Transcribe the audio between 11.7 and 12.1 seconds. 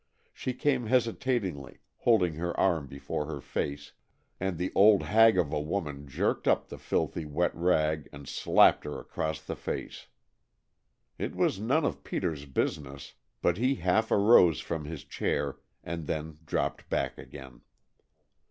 of